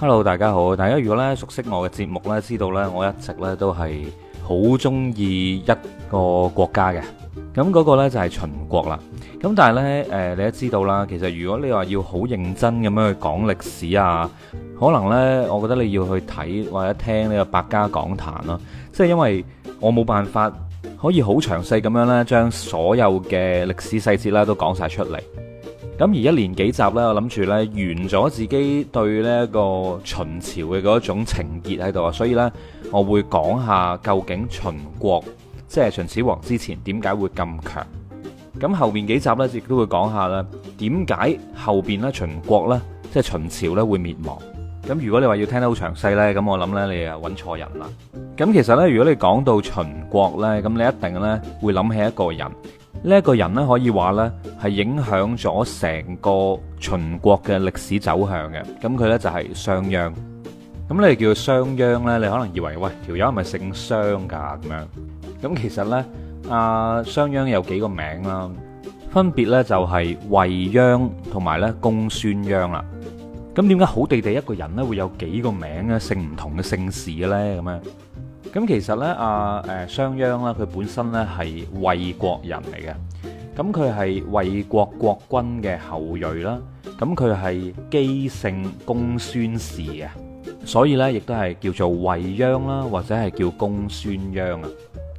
[0.00, 0.74] Hello，大家好！
[0.74, 4.10] 大家如果咧熟悉我嘅节目咧，知道咧我一直咧都系
[4.42, 5.66] 好中意一
[6.10, 7.02] 个国家嘅，
[7.54, 8.98] 咁嗰个咧就系秦国啦。
[9.38, 14.30] 咁但系咧，诶，你都知道啦，其实如果你话要好认真咁样去讲历史啊，
[14.80, 18.58] 可能咧，我觉得你要去睇或者听呢个百家讲坛咯，
[18.94, 19.44] 即系因为
[19.80, 20.50] 我冇办法
[20.98, 25.18] 可以好详细咁样咧，将所有嘅历史细节咧都讲晒出嚟。
[26.00, 32.50] 咁而一連幾集呢，我諗住呢完咗自己對呢一個秦朝嘅嗰種情結喺度啊，所以呢，
[32.90, 35.22] 我會講下究竟秦國
[35.68, 37.86] 即係秦始皇之前點解會咁強。
[38.58, 40.46] 咁後面幾集呢，亦都會講下呢
[40.78, 44.38] 點解後面呢秦國呢，即係秦朝呢會滅亡。
[44.88, 47.86] 咁如果你話要聽得好詳細呢，咁我諗呢，你啊揾錯人啦。
[48.38, 52.50] 咁其實呢，如果你講到秦國呢，咁你一定呢會諗起一個人。
[53.02, 60.12] 呢一个人呢，可以话呢，系影响咗成个秦国嘅历史走向嘅，咁佢呢，就系商鞅。
[60.88, 64.88] 咁你叫商鞅呢，你可能以为喂条友咪姓商噶咁样。
[65.42, 66.04] 咁其实呢，
[66.50, 68.50] 阿商鞅有几个名啦，
[69.10, 69.94] 分别呢就系
[70.28, 72.84] 卫鞅同埋咧公孙鞅啦。
[73.54, 77.62] 咁点解好地地一个人呢，会有几个名咧，姓唔同嘅姓氏呢？
[77.62, 77.80] 咁样？
[78.52, 82.94] 咁其實呢，阿誒商鞅啦，佢本身呢係魏國人嚟嘅，
[83.62, 86.58] 咁佢係魏國國君嘅後裔啦，
[86.98, 90.06] 咁佢係姬姓公孫氏嘅，
[90.64, 94.68] 所以呢，亦都係叫做魏鞅啦，或者係叫公孫鞅啊。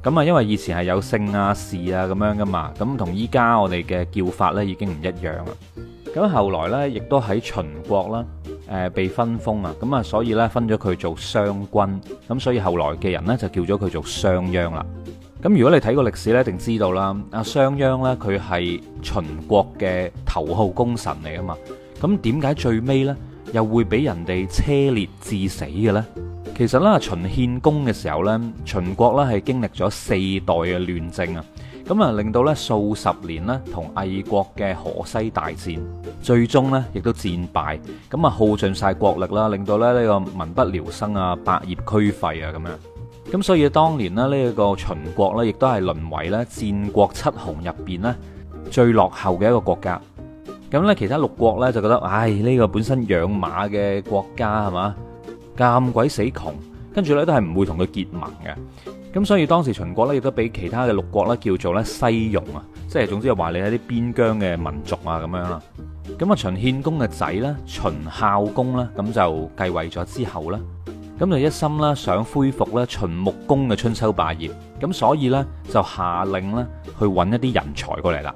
[0.04, 5.46] 咁啊，因為以前係有姓啊、氏啊咁樣噶嘛，咁同依家我哋嘅叫法呢已經唔一樣啦。
[6.14, 8.51] 咁後來呢，亦都喺秦國啦。
[8.72, 14.84] 誒被分封啊，咁啊，所以咧分咗佢做商君，咁所以後來嘅人呢，就叫咗佢做商鞅啦。
[15.42, 17.14] 咁如果你睇過歷史咧，一定知道啦。
[17.32, 21.56] 阿商鞅呢，佢係秦國嘅頭號功臣嚟啊嘛。
[22.00, 23.14] 咁點解最尾呢，
[23.52, 26.02] 又會俾人哋車裂致死嘅咧？
[26.56, 31.44] 其實啦，秦獻公嘅時候呢，秦國呢係經歷咗四代嘅亂政啊。
[31.92, 35.74] 咁啊，令到咧数十年咧同魏国嘅河西大战，
[36.22, 37.78] 最终呢亦都战败，
[38.10, 42.78] 咁啊耗尽晒国力啦，令到咧呢个民不聊生啊，百业俱废啊咁样。
[43.30, 48.16] 咁所以当年咧呢一个秦国呢，亦都系沦为咧战国七雄入边呢
[48.70, 50.00] 最落后嘅一个国家。
[50.70, 54.96] 咁呢，其他六国呢，就觉得，唉呢个本身养马嘅国家系嘛，
[55.54, 56.54] 咁鬼死穷，
[56.94, 58.54] 跟住呢，都系唔会同佢结盟嘅。
[59.12, 65.62] 咁所以當時秦國咧，亦都俾其他嘅六國咧叫做咧西戎啊，即係總之話你係啲邊疆嘅民族啊咁樣啦。
[66.18, 70.58] 咁啊，秦獻公嘅仔咧，秦孝公咧，咁就繼位咗之後咧，
[71.18, 74.50] 咁就一心啦想恢復咧秦穆公嘅春秋霸業，
[74.80, 76.66] 咁所以咧就下令咧
[76.98, 78.34] 去揾一啲人才過嚟啦。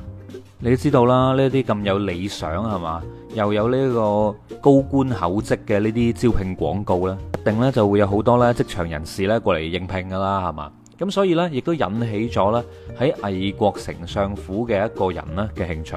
[0.59, 3.03] 你知道啦，呢啲咁有理想系嘛，
[3.35, 10.73] 又有呢个高官厚职嘅呢啲招聘广告咧，一定咧就会有好多咧职场人士咧过嚟应聘噶啦，系嘛？
[10.99, 12.65] 咁所以咧，亦都引起咗咧
[12.99, 15.95] 喺魏国丞相府嘅一个人咧嘅兴趣。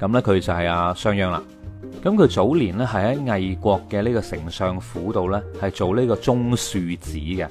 [0.00, 1.40] 咁咧，佢就系阿商鞅啦。
[2.02, 7.46] 咁佢早年咧系喺魏国嘅呢个丞相府度咧系做呢个中庶子嘅。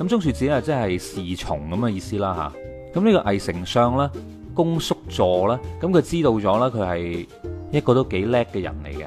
[0.00, 2.98] 咁中庶子啊，即系侍从咁嘅意思啦吓。
[3.00, 4.10] 咁呢个魏丞相咧。
[4.54, 7.28] 公叔座啦，咁佢知道咗啦，佢系
[7.72, 9.04] 一个都几叻嘅人嚟嘅。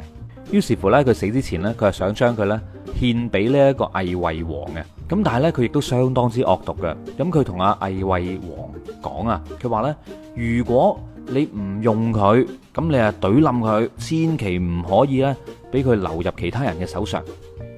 [0.52, 2.60] 於是乎咧，佢死之前咧，佢系想将佢咧
[3.00, 4.84] 献俾呢一个魏惠王嘅。
[5.10, 6.96] 咁但系咧，佢亦都相当之恶毒嘅。
[7.18, 8.70] 咁佢同阿魏惠王
[9.02, 9.96] 讲啊，佢话咧，
[10.36, 15.36] 如果你唔用佢，咁你啊怼冧佢，千祈唔可以咧，
[15.72, 17.24] 俾佢流入其他人嘅手上。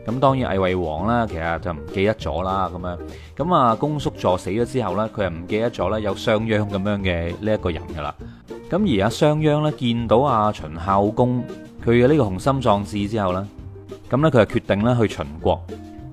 [0.09, 2.97] 咁當然魏惠王啦，其實就唔記得咗啦，咁樣
[3.38, 8.16] 咁啊公叔座死咗之後呢，佢又唔記得咗呢有商鞅咁樣嘅呢一個人噶啦。
[8.72, 11.44] 咁而阿商鞅呢，見到阿秦孝公
[11.86, 13.48] 佢嘅呢個雄心壯志之後呢，
[14.09, 15.64] 咁呢，佢就決定咧去秦國。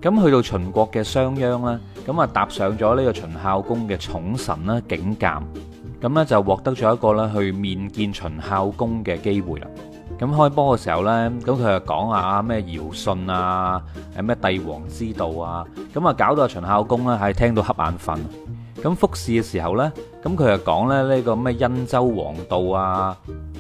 [0.02, 5.40] 咁去到秦國嘅商鞅呢，咁啊踏上咗呢個秦孝公嘅寵臣啦，景監
[6.02, 9.66] 咁呢，就獲得咗一個呢去面見秦孝公嘅機會啦。
[10.18, 13.82] 咁開波嘅時候咧，咁佢就講啊，咩遙舜啊，
[14.22, 18.18] 咩帝王之道啊，咁啊搞到阿秦孝公咧係聽到瞌眼瞓。
[18.82, 19.91] 咁復試嘅時候咧，
[20.22, 23.14] 咁佢就講咧呢個咩殷周王道啊，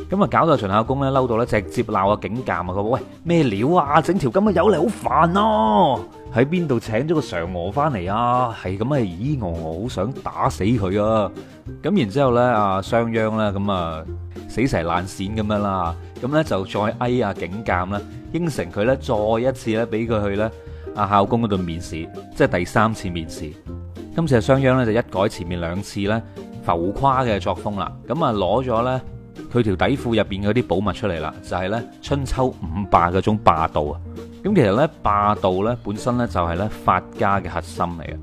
[0.08, 4.96] 咁啊搞到秦孝公咧嬲到咧直接鬧個警監啊，佢話喂咩料啊，整條咁嘅友嚟好
[5.26, 6.00] 煩咯，
[6.34, 8.54] 喺邊度請咗個嫦娥翻嚟啊？
[8.62, 11.30] 係咁啊，咦咿我好想打死佢啊！
[11.82, 14.02] 咁然之後咧，阿商鞅咧咁啊
[14.48, 17.32] 死蛇爛鱔咁樣啦～咁咧就再哎啊！
[17.34, 18.00] 警鉴啦，
[18.32, 20.50] 应承佢咧，再一次咧，俾佢去咧
[20.94, 23.50] 阿孝公嗰度面试，即系第三次面试。
[24.14, 26.20] 今次啊，商鞅咧就一改前面两次咧
[26.64, 27.92] 浮夸嘅作风啦。
[28.08, 29.00] 咁啊，攞咗咧
[29.52, 34.00] 佢条底裤入边嗰啲宝物出嚟啦，就系咧春秋五霸嗰种霸道啊。
[34.42, 38.16] 咁其实咧霸道咧本身咧就系咧法家嘅核心嚟嘅。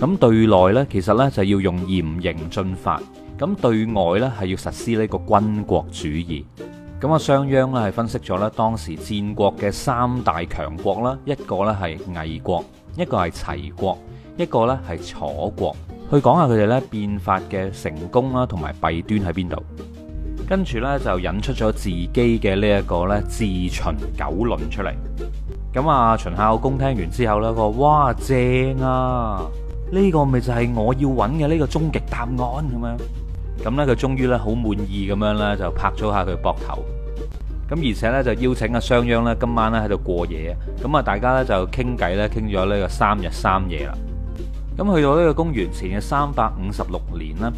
[0.00, 3.00] 咁对内咧，其实咧就要用严刑峻法；
[3.36, 6.46] 咁对外咧，系要实施呢个军国主义。
[7.00, 12.64] 咁啊，商鞅咧係分析咗咧當時戰國嘅三大強國啦，一個咧係魏國，
[12.96, 13.96] 一個係齊國，
[14.36, 15.76] 一個咧係楚國。
[16.10, 19.62] 去講下佢哋咧變法嘅成功啦，同埋弊端喺邊度？
[20.48, 23.70] 跟住咧就引出咗自己嘅呢一個咧自秦
[24.18, 24.92] 九論出嚟。
[25.72, 29.46] 咁啊，秦孝公聽完之後咧，佢話：哇，正啊！
[29.92, 32.26] 呢個咪就係我要揾嘅呢個終極答案
[32.66, 32.96] 咁样。
[33.62, 36.82] 咁咧，佢終於咧好滿意咁樣咧，就拍咗下佢膊頭。
[37.68, 40.56] 咁而且咧就邀請阿商鞅咧今晚咧喺度過夜。
[40.82, 43.94] 咁啊，大家咧就傾偈咧，傾咗呢個三日三夜啦。
[44.76, 47.52] 咁去到呢個公元前嘅三百五十六年呢，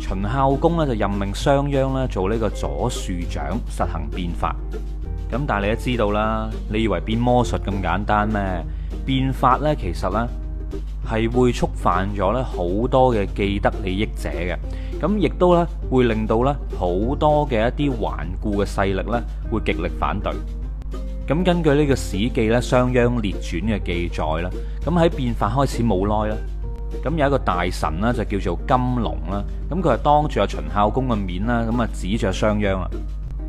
[0.00, 4.56] 秦孝公咧就任命商鞅咧做呢個左庶長，實行變法。
[5.30, 8.40] 咁但係你都知道啦，你以為變魔術咁簡單咩？
[9.04, 10.41] 變法咧其實咧～
[11.08, 14.56] 係會觸犯咗咧好多嘅既得利益者嘅，
[15.00, 20.32] 咁亦都咧會令到咧好多嘅一啲頑固嘅勢力咧會極力反對。
[21.26, 24.50] 咁根據呢個《史記》咧《商鞅列傳》嘅記載啦，
[24.84, 26.36] 咁喺變法開始冇耐啦，
[27.02, 32.90] 咁有一個大臣呢，就叫做金龍啦，咁佢係當住阿秦孝公嘅面啦，咁啊指著商鞅啦，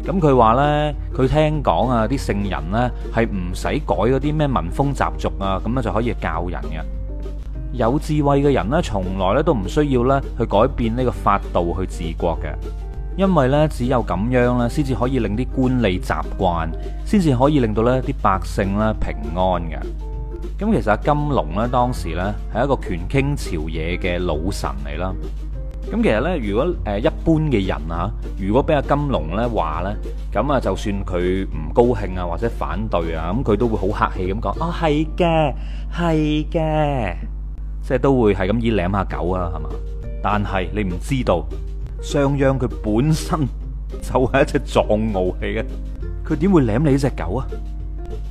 [0.06, 7.03] 咁佢話咧佢聽講啊，啲聖人呢係唔使改嗰啲咩民風習俗啊，咁咧就可以教人嘅。
[7.74, 12.54] 有智慧嘅人呢，从来咧都唔需要咧去改变呢个法度去治国嘅，
[13.18, 16.70] 因为呢，只有咁样呢，先至可以令啲官吏习惯，
[17.04, 19.80] 先至可以令到呢啲百姓咧平安嘅。
[20.60, 25.12] 咁其实阿金龙呢，当时呢系一个权倾朝野嘅老臣嚟啦。
[25.92, 28.10] 咁其实呢，如果诶一般嘅人啊，
[28.40, 29.92] 如果俾阿金龙呢话呢，
[30.32, 35.54] 咁啊，就算佢唔高兴啊或者反对啊，咁佢都会好客气咁讲哦系嘅，
[35.92, 37.16] 系嘅。
[37.84, 39.70] 即系都会系咁以舐下狗啊，系嘛？
[40.22, 41.44] 但系你唔知道，
[42.02, 43.38] 商鞅佢本身
[44.02, 45.66] 就系一只藏獒嚟嘅，
[46.26, 47.46] 佢点会舐你只狗啊？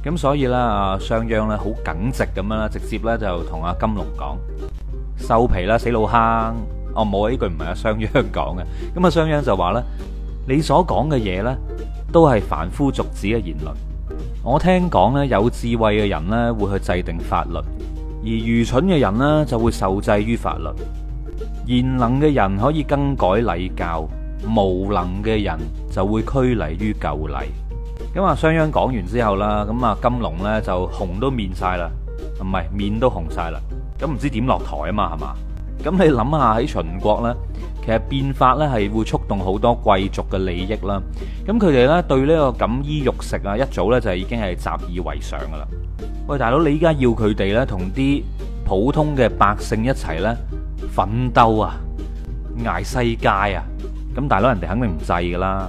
[0.03, 4.37] 咁所以啦，阿商鞅咧好耿直咁样啦，直接咧就同阿金龙讲
[5.19, 6.19] 收皮啦，死老坑！
[6.95, 8.65] 哦，冇啊，呢句唔系阿商鞅讲嘅。
[8.97, 9.83] 咁啊，商鞅就话咧，
[10.49, 11.55] 你所讲嘅嘢咧，
[12.11, 13.73] 都系凡夫俗子嘅言论。
[14.43, 17.59] 我听讲咧，有智慧嘅人咧会去制定法律。
[18.25, 20.67] 而愚蠢嘅人呢，就會受制於法律，
[21.81, 24.09] 贤能嘅人可以更改禮教，
[24.45, 25.59] 無能嘅人
[25.91, 27.47] 就會拘泥於舊禮。
[28.15, 31.91] 咁啊，商鞅講完之後啦，咁啊，金龍呢就紅都面晒啦，
[32.41, 33.59] 唔係面都紅晒啦，
[33.99, 35.35] 咁唔知點落台啊嘛，係嘛？
[35.83, 37.37] 咁你諗下喺秦國呢。
[37.85, 41.03] 其实变法咧系会触动好多贵族嘅利益啦，
[41.45, 45.67] 咁佢哋咧对呢个锦衣玉食啊，一早咧就已经系习以为常噶啦。
[46.29, 48.23] 喂，大佬，你依家要佢哋咧同啲
[48.65, 50.37] 普通嘅百姓一齐咧
[50.93, 51.75] 奋斗啊，
[52.65, 53.67] 挨世界啊，
[54.15, 55.69] 咁大佬人哋肯定唔制噶啦。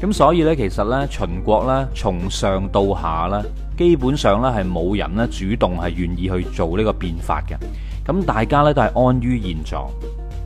[0.00, 3.42] 咁所以咧，其实咧秦国咧从上到下咧，
[3.76, 7.56] 基本上咧系冇人咧主动系愿意去做呢个变法嘅，
[8.06, 9.90] 咁大家咧都系安于现状。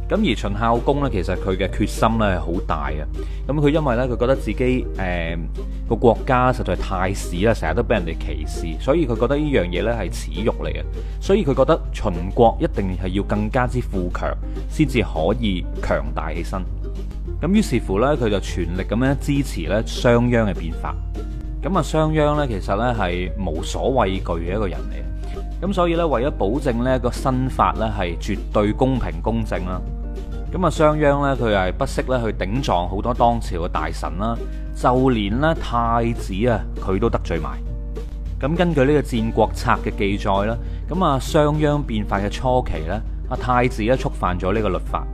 [0.09, 3.05] 咁而秦孝公咧，其實佢嘅決心咧係好大嘅。
[3.47, 5.39] 咁佢因為咧，佢覺得自己誒
[5.87, 10.83] 個國家實在太屎啦，成日都俾人哋歧視，所以佢覺得呢樣嘢咧係恥辱嚟嘅。
[11.21, 14.35] 所以佢覺得秦國一定係要更加之富強，
[14.71, 16.63] 先至可以強大起身。
[17.43, 20.97] 咁於是乎咧，佢就全力咁樣支持咧商鞅嘅變法。
[21.63, 25.08] 咁啊，商鞅咧其實咧係無所畏懼嘅一個人嚟。
[25.61, 29.81] 咁所以咧，為咗保證呢個新法咧係絕對公平公正啦，
[30.53, 31.11] 咁啊商鞅咧
[31.45, 34.37] 佢係不惜咧去頂撞好多當朝嘅大臣啦，
[34.77, 37.59] 就連咧太子啊佢都得罪埋。
[38.41, 40.57] 咁根據呢個《戰國策》嘅記載啦，
[40.89, 45.05] 咁啊商鞅變法嘅初期咧，阿太子咧觸犯咗呢個律法。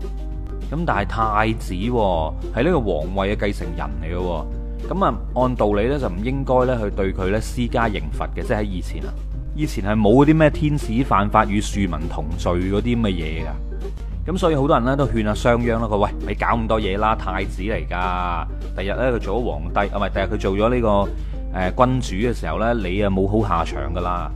[0.71, 9.15] 咁但係太子喎係呢個皇位嘅繼承人嚟嘅，咁啊按道理咧就唔應該咧去對佢咧施加刑罰嘅，即係以前啊。
[9.57, 21.09] 以前系冇嗰啲咩天使犯法与庶民同罪嗰啲咁嘅嘢噶，咁所以好多人咧都劝阿商鞅啦，佢喂你搞咁多嘢啦，太子嚟噶，第日咧佢做咗皇帝，啊唔系，第日佢做咗呢个
[21.61, 24.29] 诶君主嘅时候咧，你啊冇好下场噶啦。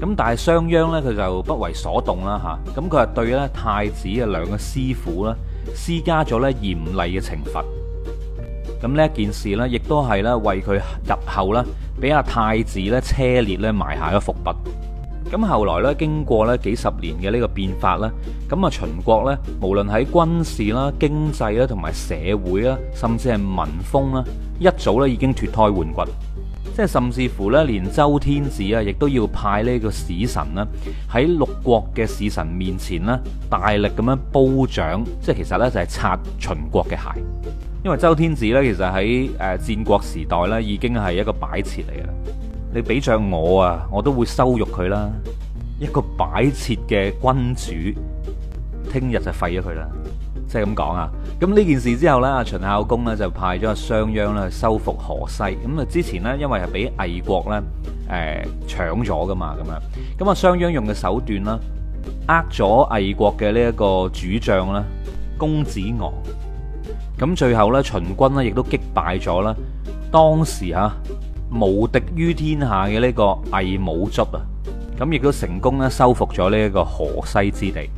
[0.00, 0.68] 咁但系商鞅
[1.00, 5.34] 咧佢就不为所动啦吓，咁佢系对咧太子啊两个师傅咧
[5.72, 7.62] 施加咗咧严厉嘅惩罚。
[8.80, 11.64] 咁呢一件事呢，亦都系咧为佢日后呢，
[12.00, 14.50] 俾阿太子咧车裂咧埋下咗伏笔。
[15.32, 18.08] 咁后来呢，经过呢几十年嘅呢个变法呢，
[18.48, 24.24] 咁啊秦国呢，无论喺军事啦、经济啦、同埋社会啦，甚至系民风啦，
[24.60, 26.02] 一早呢已经脱胎换骨。
[26.76, 30.64] 即系甚至乎咧，连周天子啊，亦都要派呢个使臣呢
[31.12, 33.18] 喺六国嘅使臣面前咧，
[33.50, 35.04] 大力咁样褒奖。
[35.20, 37.20] 即系其实咧，就系擦秦国嘅鞋。
[37.84, 42.32] 因为周天子咧，其实喺诶战国时代咧，已经系一个摆设嚟嘅。
[42.74, 45.08] 你俾着我啊，我都会羞辱佢啦。
[45.78, 47.54] 一个摆设嘅君
[47.94, 48.00] 主，
[48.90, 49.88] 听日就废咗佢啦。
[50.48, 51.08] 即系咁讲啊。
[51.40, 55.42] 咁呢件事之后咧，秦孝公咧就派咗阿商鞅咧去收复河西。
[55.44, 57.62] 咁啊之前咧，因为系俾魏国咧
[58.08, 59.82] 诶抢咗噶嘛，咁样。
[60.18, 61.58] 咁啊商鞅用嘅手段啦，
[62.26, 64.82] 呃咗魏国嘅呢一个主将啦，
[65.38, 66.12] 公子昂。
[67.18, 69.52] 咁最後呢，秦軍呢亦都擊敗咗啦，
[70.12, 70.90] 當時吓
[71.50, 74.38] 無敵於天下嘅呢個魏武卒啊！
[74.96, 77.90] 咁亦都成功咧收復咗呢一個河西之地，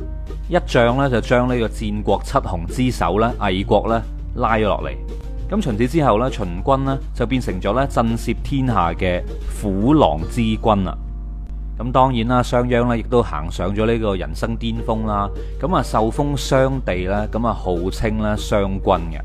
[0.49, 4.01] 一仗呢，就將呢個戰國七雄之首咧魏國咧
[4.35, 4.91] 拉咗落嚟。
[5.51, 9.21] 咁秦此之後呢，秦軍呢就變成咗咧震慑天下嘅
[9.61, 10.97] 虎狼之軍啦。
[11.81, 15.27] 咁當然啦，商鞅咧亦都行上咗呢個人生巔峰啦，
[15.59, 19.19] 咁啊受封商地啦，咁啊號稱咧商君嘅。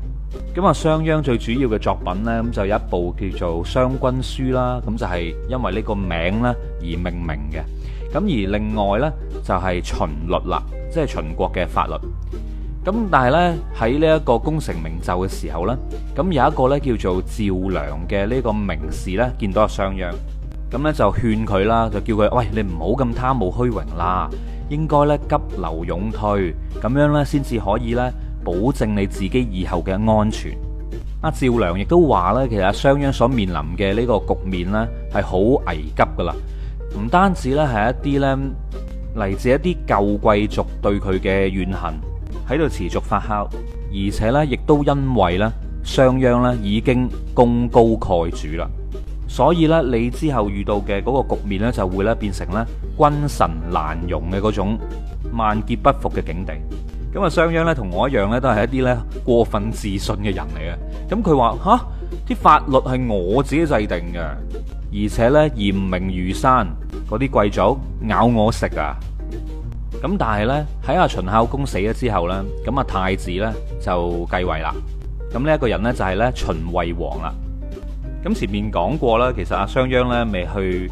[0.55, 7.63] 咁啊商鞅最主要嘅作品呢，咁就有一部叫做《商君書》啦，咁就係因為呢個名呢而命名嘅。
[8.11, 9.13] 咁而另外呢，
[9.45, 9.97] 就係《秦
[10.27, 11.93] 律》啦，即系秦國嘅法律。
[12.83, 15.77] 咁但系呢，喺呢一個功成名就嘅時候呢，
[16.15, 20.09] 咁有一個呢叫做趙良嘅呢個名士呢，見到阿商鞅。
[20.69, 24.29] 咁咧就勸佢啦，就叫佢喂，你唔好咁貪慕虛榮啦，
[24.69, 28.11] 應該咧急流勇退，咁樣咧先至可以咧
[28.43, 30.57] 保證你自己以後嘅安全。
[31.21, 36.35] 阿趙良亦都話咧，其實商鞅所面臨嘅呢個局面咧係好危急噶啦，
[36.99, 38.37] 唔單止咧係一啲咧
[39.15, 41.93] 嚟自一啲舊貴族對佢嘅怨恨
[42.47, 43.47] 喺度持續發酵，
[43.89, 45.49] 而且咧亦都因為咧
[45.83, 48.69] 商鞅咧已經功高蓋主啦。
[49.27, 52.63] 所以咧，你之後遇到嘅嗰個局面咧，就會咧變成咧
[52.97, 54.77] 君臣難容嘅嗰種
[55.37, 56.53] 萬劫不復嘅境地。
[57.13, 61.13] 咁啊，商鞅咧同我一樣咧，都係一啲咧過分自信嘅人嚟嘅。
[61.13, 66.65] 咁佢話吓，啲法律係我自己制定嘅，而且咧嚴明如山，
[67.09, 68.95] 嗰啲貴族咬我食啊！
[70.01, 74.71] 咁但系咧，喺阿秦孝公死咗之後咧，咁啊太子咧就繼位啦。
[75.33, 77.33] 咁呢一個人咧就係咧秦惠王啦。
[78.27, 80.91] 咁前面講過啦，其實阿商鞅咧未去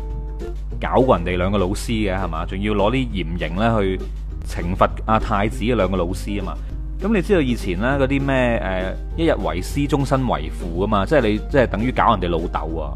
[0.80, 4.00] 搞過人哋兩個老師嘅係嘛，仲要攞啲嚴刑咧去
[4.48, 6.54] 懲罰阿太子嘅兩個老師啊嘛。
[7.02, 12.96] 咁你知道以前咧嗰啲咩誒一日為師，終身為父啊嘛，即係你即係等於搞人哋老豆啊。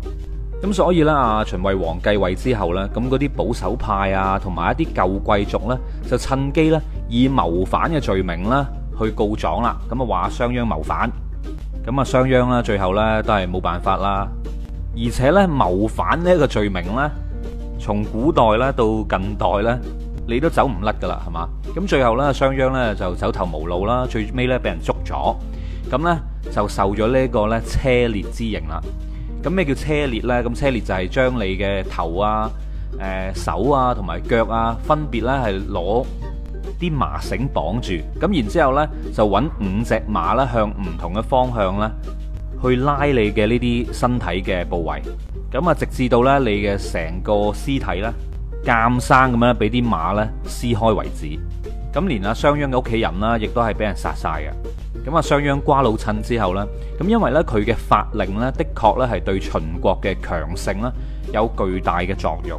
[0.63, 5.77] 咁所以咧，阿秦惠王繼位之後咧，咁嗰啲保守派啊，同埋一啲舊貴族咧，
[6.09, 6.79] 就趁機咧
[7.09, 8.65] 以謀反嘅罪名啦
[9.01, 11.09] 去告狀啦，咁啊話商鞅謀反。
[11.89, 14.27] 咁啊，商鞅啦，最后咧都系冇办法啦，
[14.95, 17.09] 而且咧谋反呢一个罪名咧，
[17.79, 19.79] 从古代咧到近代咧，
[20.27, 21.49] 你都走唔甩噶啦，系嘛？
[21.75, 25.35] 咁最后咧，商鞅咧就走投无路啦，最尾咧俾人捉咗，
[25.89, 26.19] 咁咧
[26.51, 28.79] 就受咗呢一个咧车裂之刑啦。
[29.41, 30.43] 咁咩叫车裂咧？
[30.43, 32.51] 咁车裂就系将你嘅头啊、
[32.99, 36.05] 诶手啊同埋脚啊分别咧系攞。
[36.79, 37.91] 啲麻繩綁住，
[38.25, 41.91] 咁然之後咧就揾五隻馬咧向唔同嘅方向咧
[42.63, 45.01] 去拉你嘅呢啲身體嘅部位，
[45.51, 48.11] 咁啊直至到咧你嘅成個屍體咧
[48.63, 51.35] 监生咁樣俾啲馬咧撕開為止，
[51.93, 54.51] 咁連阿商鞅嘅屋企人啦，亦都係俾人殺晒嘅，
[55.05, 56.65] 咁啊商鞅瓜老襯之後呢，
[56.97, 60.91] 咁因為呢，佢嘅法令呢，的確呢係對秦國嘅強盛呢
[61.33, 62.57] 有巨大嘅作用。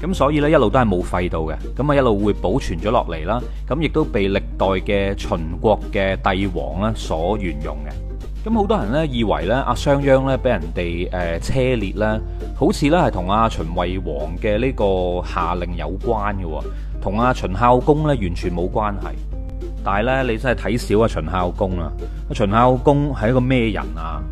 [0.00, 3.40] 咁所以呢，一路都系冇廢到嘅，咁啊一路會保存咗落嚟啦。
[3.66, 8.46] 咁亦都被歷代嘅秦國嘅帝王呢所沿用嘅。
[8.46, 12.20] 咁好多人呢以為呢阿商鞅呢俾人哋诶車裂呢，
[12.54, 16.64] 好似呢係同阿秦惠王嘅呢個下令有關嘅，
[17.00, 19.10] 同阿秦孝公呢完全冇關係。
[19.82, 21.90] 但係呢，你真係睇少阿秦孝公啦，
[22.28, 24.22] 阿秦孝公係一個咩人啊？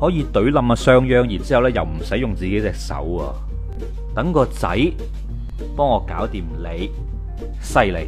[0.00, 3.53] 可以怼冧阿商鞅，然之後呢又唔使用自己隻手啊！
[4.14, 4.68] 等個仔
[5.76, 6.88] 幫我搞掂你，
[7.60, 8.06] 犀利！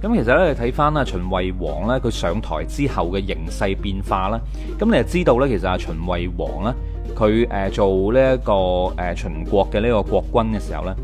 [0.00, 4.40] 咁其實咧，睇翻啊秦惠王咧，佢上台之後嘅形勢變化啦。
[4.78, 6.72] 咁你就知道咧，其實啊秦惠王咧，
[7.14, 8.52] 佢诶做呢一個
[9.02, 10.94] 誒秦國嘅呢個國君嘅時候咧，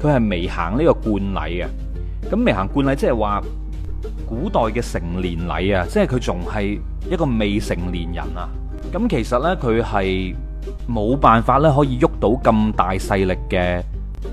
[0.00, 1.68] 佢係未行呢個冠禮嘅。
[2.30, 3.42] 咁未行冠禮即係話
[4.28, 6.78] 古代嘅成年禮啊，即係佢仲係
[7.10, 8.48] 一個未成年人啊。
[8.92, 10.34] 咁其實咧，佢係。
[10.88, 13.82] 冇办法咧，可以喐到咁大势力嘅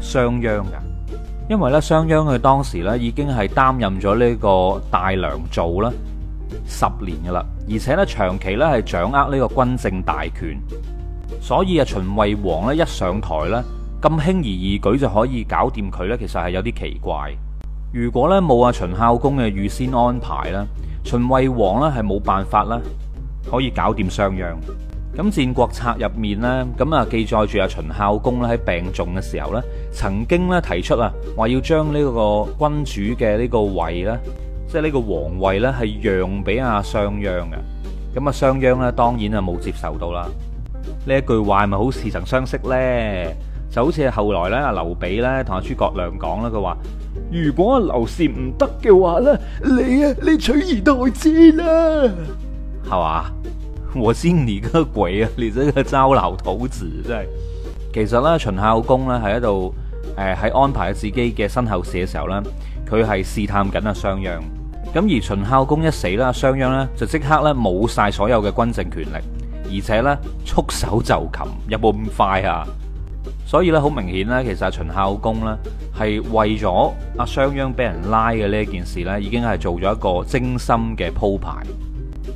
[0.01, 0.81] 商鞅噶，
[1.49, 5.91] 因为咧商鞅佢当时咧已经系担任咗呢个大良造啦
[6.65, 10.59] 十年噶啦，而且咧长期咧系掌握呢个军政大权，
[11.41, 13.63] 所以啊秦惠王咧一上台咧
[14.01, 17.31] 咁轻而易举就可以搞掂佢咧，其实系有啲奇怪。
[17.93, 20.65] 如果咧冇阿秦孝公嘅预先安排啦，
[21.03, 22.79] 秦惠王咧系冇办法啦，
[23.49, 24.53] 可以搞掂商鞅。
[25.17, 34.19] 咁《战国策》入面咧，咁啊记载住阿秦孝公咧喺病重嘅时候咧，曾经咧提出啊，话要将呢个君主嘅呢个位咧，
[34.67, 38.17] 即系呢个皇位咧，系让俾阿商鞅嘅。
[38.19, 40.27] 咁啊，商鞅咧当然啊冇接受到啦。
[41.07, 43.33] 呢一句话咪好似曾相识咧，
[43.71, 46.77] 就好似系后来咧阿刘备咧同阿诸葛亮讲啦，佢话
[47.31, 52.01] 如果阿刘禅唔得嘅话咧，你啊你取而代之啦，
[52.83, 53.31] 系嘛？
[53.95, 55.29] 我先你个鬼啊！
[55.37, 57.25] 你真係個糟老土子，真係。
[57.93, 59.73] 其實咧，秦孝公咧喺度
[60.17, 62.35] 诶喺安排自己嘅身後事嘅時候咧，
[62.85, 64.39] 佢係試探緊阿商鞅。
[64.93, 72.67] 咁而秦孝公一死啦，商鞅咧就即刻咧冇晒所有嘅軍政權力，而且咧束手就擒，有冇咁快啊？
[73.47, 75.55] 所以咧，好明顯咧，其實秦孝公咧
[75.97, 81.63] 係為咗阿商鞅俾人拉嘅呢一件事咧，已經係做咗一個精心嘅鋪排。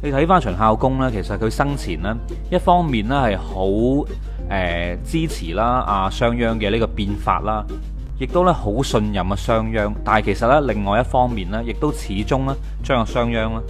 [0.01, 2.15] 你睇翻秦孝公呢，其实佢生前呢，
[2.51, 3.65] 一方面呢系好
[4.49, 7.65] 诶支持啦阿商鞅嘅呢个变法啦，
[8.19, 9.91] 亦都呢好信任啊商鞅。
[10.03, 13.61] 但系其实呢，另外一方面呢，亦都始终呢将阿商鞅啦，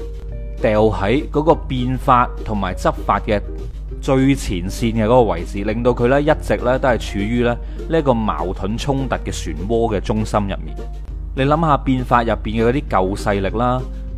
[0.62, 3.42] 掉喺嗰个变法同埋执法嘅
[4.02, 7.58] 最前线嘅嗰个位置，令到佢呢一直呢都系处于咧
[7.90, 10.76] 呢个矛盾冲突嘅漩涡嘅中心入面。
[11.36, 13.82] 你谂下变法入边嘅嗰啲旧势力啦。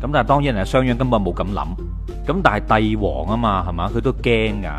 [0.00, 1.66] 咁但系当然，系商鞅根本冇咁諗。
[2.26, 4.70] 咁但係帝王啊嘛，係嘛，佢都驚㗎。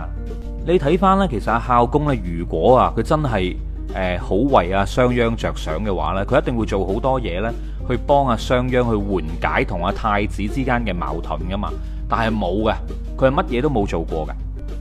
[0.65, 3.56] 你睇翻呢，其實阿孝公呢，如果啊，佢真係
[3.96, 7.52] 诶好為阿商鞅着想嘅話呢，佢一定會做好多嘢呢，
[7.89, 11.70] 去幫阿商鞅去緩解同阿太子之間嘅矛盾㗎嘛。
[12.08, 12.76] 但係冇嘅，
[13.17, 14.32] 佢係乜嘢都冇做過嘅，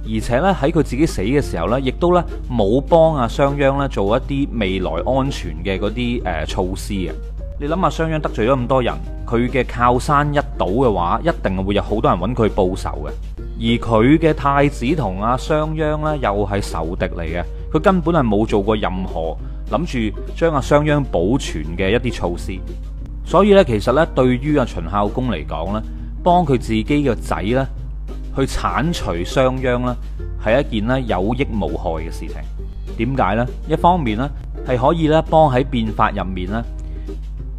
[0.05, 7.11] 而且咧喺佢自己死嘅時候咧，亦都咧冇幫阿商鞅咧做一啲未來安全嘅嗰啲诶措施啊。
[7.61, 8.95] 你谂下，商鞅得罪咗咁多人，
[9.27, 13.11] 佢嘅靠山一倒嘅话，一定会有好多人揾佢报仇嘅。
[13.59, 17.43] 而佢嘅太子同阿商鞅呢，又系仇敌嚟嘅。
[17.73, 19.37] 佢根本系冇做过任何
[19.73, 22.57] 谂住将阿商鞅保存嘅一啲措施。
[23.25, 25.83] 所以呢，其实呢，对于阿秦孝公嚟讲呢，
[26.23, 27.67] 帮佢自己嘅仔呢
[28.37, 29.97] 去铲除商鞅呢，
[30.45, 32.37] 系一件呢有益无害嘅事情。
[33.17, 33.45] 点解呢？
[33.69, 34.29] 一方面呢，
[34.65, 36.63] 系可以咧帮喺变法入面呢。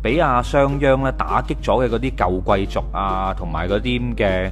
[0.01, 4.49] 俾阿商鞅咧打擊咗嘅嗰啲舊貴族啊，同埋嗰啲嘅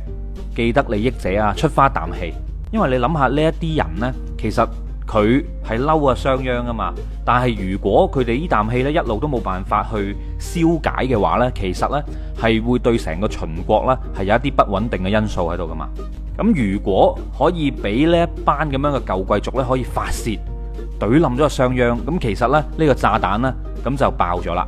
[0.53, 2.33] 既得利益者啊出花啖氣，
[2.71, 4.67] 因為你諗下呢一啲人呢，其實
[5.07, 6.93] 佢係嬲啊商鞅啊嘛。
[7.23, 12.01] 但系如果佢哋呢啖氣呢一路都冇辦法去消解嘅話呢，其實呢
[12.37, 15.87] 係會對成個秦國呢係有一啲不穩定嘅因素喺度噶嘛。
[16.37, 20.37] 咁如果可以俾呢一班咁樣嘅舊貴族呢，可以發泄，
[20.99, 24.67] 懟冧咗商鞅，咁其實呢，呢個炸彈呢，咁就爆咗啦。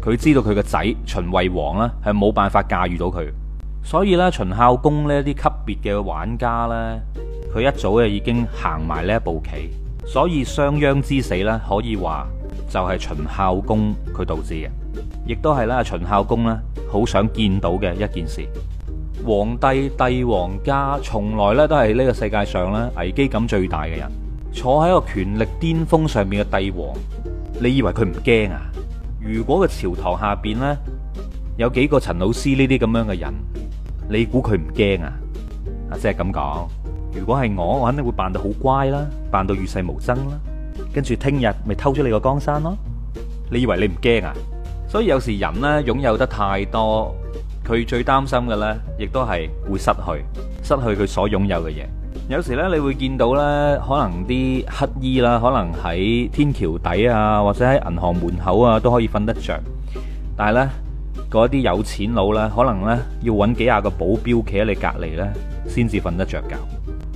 [0.00, 3.26] 佢知道佢个仔秦惠王呢系冇办法驾驭到佢，
[3.84, 6.98] 所以呢，秦孝公呢啲级别嘅玩家呢，
[7.54, 9.68] 佢一早就已经行埋呢一步棋，
[10.06, 12.26] 所以商鞅之死呢，可以话
[12.70, 14.68] 就系秦孝公佢导致嘅，
[15.26, 16.58] 亦都系咧秦孝公呢
[16.90, 18.40] 好想见到嘅一件事。
[19.22, 24.10] 皇帝帝王家从来呢都系呢个世界上呢危机感最大嘅人，
[24.50, 26.88] 坐喺个权力巅峰上面嘅帝王，
[27.62, 28.62] 你以为佢唔惊啊？
[29.22, 30.74] 如果个朝堂下边呢，
[31.58, 33.34] 有几个陈老师呢啲咁样嘅人，
[34.08, 35.12] 你估佢唔惊啊？
[35.90, 36.68] 啊，即系咁讲，
[37.12, 40.40] 如果系我，我肯定会扮到好乖啦，扮到与世无争啦，
[40.94, 42.74] 跟住听日咪偷咗你个江山咯。
[43.52, 44.32] 你以为你唔惊啊？
[44.88, 47.14] 所以有时人呢，拥有得太多，
[47.66, 51.99] 佢最担心嘅呢，亦都系会失去，失去佢所拥有嘅嘢。
[52.30, 53.40] 有时咧，你会见到咧，
[53.84, 59.60] 可能啲乞衣啦，可能喺天桥底啊，或者喺银行门口啊，都可以瞓得着。
[60.36, 60.68] 但系咧，
[61.28, 65.28] 嗰啲有钱佬咧，可能咧要揾几廿个保镖企喺你隔離咧，
[65.66, 66.56] 先至瞓得着觉。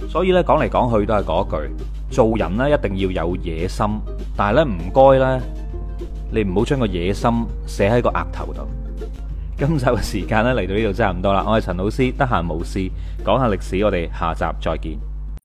[0.09, 3.87] 所以咧，讲嚟讲去都系嗰句：做人咧一定要有野心，
[4.37, 5.41] 但系咧唔该咧，
[6.33, 7.31] 你唔好将个野心
[7.69, 8.67] 写喺个额头度。
[9.57, 12.91] 今集嘅時間咧嚟到呢度真係唔多啦，我係陳老師，得閒無事
[13.25, 15.14] 講下歷史，我哋下集再見。